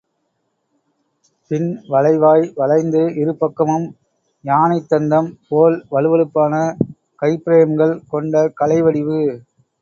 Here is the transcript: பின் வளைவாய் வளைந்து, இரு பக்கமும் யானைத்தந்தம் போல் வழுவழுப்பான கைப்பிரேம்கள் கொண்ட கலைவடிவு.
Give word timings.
பின் 1.51 1.67
வளைவாய் 1.89 2.45
வளைந்து, 2.55 3.01
இரு 3.15 3.33
பக்கமும் 3.35 3.85
யானைத்தந்தம் 4.43 5.29
போல் 5.49 5.77
வழுவழுப்பான 5.91 6.63
கைப்பிரேம்கள் 7.21 7.95
கொண்ட 8.09 8.43
கலைவடிவு. 8.59 9.21